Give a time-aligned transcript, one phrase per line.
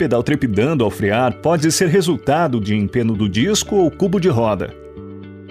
[0.00, 4.72] pedal trepidando ao frear pode ser resultado de empeno do disco ou cubo de roda.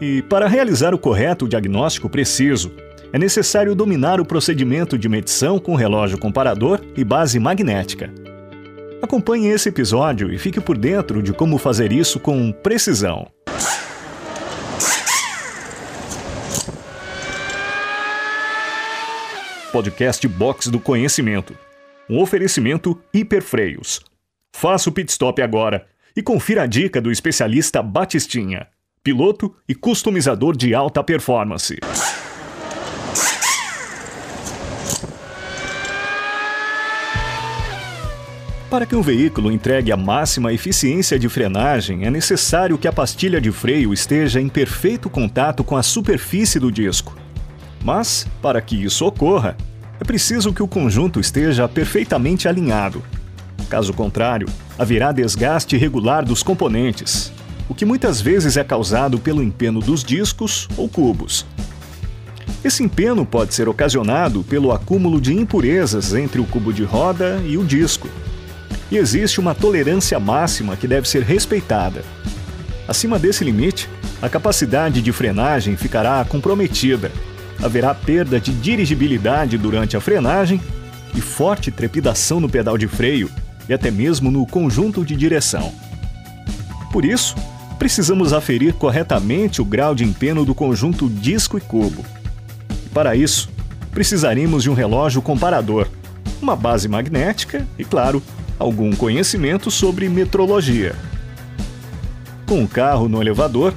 [0.00, 2.72] E para realizar o correto diagnóstico preciso,
[3.12, 8.12] é necessário dominar o procedimento de medição com relógio comparador e base magnética.
[9.00, 13.28] Acompanhe esse episódio e fique por dentro de como fazer isso com precisão.
[19.70, 21.56] Podcast Box do Conhecimento.
[22.10, 24.00] Um oferecimento Hiperfreios.
[24.54, 28.68] Faça o pit stop agora e confira a dica do especialista Batistinha,
[29.02, 31.78] piloto e customizador de alta performance.
[38.70, 43.38] Para que um veículo entregue a máxima eficiência de frenagem, é necessário que a pastilha
[43.38, 47.14] de freio esteja em perfeito contato com a superfície do disco.
[47.84, 49.56] Mas, para que isso ocorra,
[50.00, 53.02] é preciso que o conjunto esteja perfeitamente alinhado.
[53.72, 54.46] Caso contrário,
[54.78, 57.32] haverá desgaste irregular dos componentes,
[57.70, 61.46] o que muitas vezes é causado pelo empeno dos discos ou cubos.
[62.62, 67.56] Esse empeno pode ser ocasionado pelo acúmulo de impurezas entre o cubo de roda e
[67.56, 68.10] o disco
[68.90, 72.04] e existe uma tolerância máxima que deve ser respeitada.
[72.86, 73.88] Acima desse limite,
[74.20, 77.10] a capacidade de frenagem ficará comprometida.
[77.62, 80.60] Haverá perda de dirigibilidade durante a frenagem
[81.14, 83.30] e forte trepidação no pedal de freio
[83.68, 85.72] e até mesmo no conjunto de direção.
[86.92, 87.34] Por isso,
[87.78, 92.04] precisamos aferir corretamente o grau de empeno do conjunto disco e cubo.
[92.92, 93.48] Para isso,
[93.90, 95.88] precisaremos de um relógio comparador,
[96.40, 98.22] uma base magnética e, claro,
[98.58, 100.94] algum conhecimento sobre metrologia.
[102.46, 103.74] Com o carro no elevador,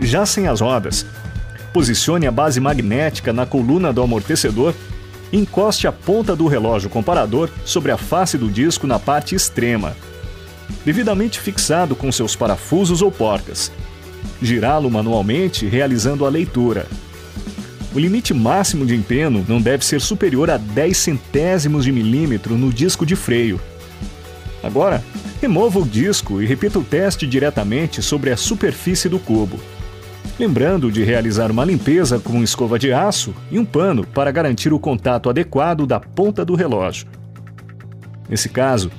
[0.00, 1.06] já sem as rodas,
[1.72, 4.74] posicione a base magnética na coluna do amortecedor
[5.32, 9.96] encoste a ponta do relógio comparador sobre a face do disco na parte extrema,
[10.84, 13.70] devidamente fixado com seus parafusos ou porcas.
[14.40, 16.86] Girá-lo manualmente realizando a leitura.
[17.94, 22.72] O limite máximo de empeno não deve ser superior a 10 centésimos de milímetro no
[22.72, 23.60] disco de freio,
[24.62, 25.02] Agora,
[25.40, 29.58] remova o disco e repita o teste diretamente sobre a superfície do cubo.
[30.38, 34.78] Lembrando de realizar uma limpeza com escova de aço e um pano para garantir o
[34.78, 37.08] contato adequado da ponta do relógio.
[38.28, 38.90] Nesse caso,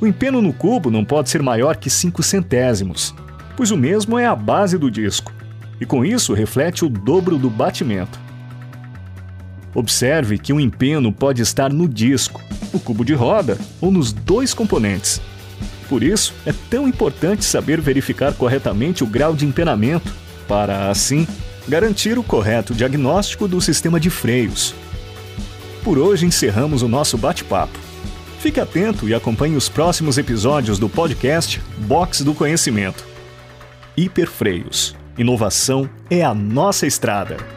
[0.00, 3.14] o empeno no cubo não pode ser maior que 5 centésimos,
[3.56, 5.32] pois o mesmo é a base do disco,
[5.80, 8.20] e com isso reflete o dobro do batimento.
[9.74, 12.40] Observe que o empeno pode estar no disco,
[12.72, 15.20] no cubo de roda ou nos dois componentes.
[15.88, 20.12] Por isso, é tão importante saber verificar corretamente o grau de empenamento,
[20.46, 21.26] para, assim,
[21.68, 24.74] garantir o correto diagnóstico do sistema de freios.
[25.82, 27.78] Por hoje encerramos o nosso bate-papo.
[28.40, 33.04] Fique atento e acompanhe os próximos episódios do podcast Box do Conhecimento.
[33.96, 34.94] Hiperfreios.
[35.18, 37.55] Inovação é a nossa estrada.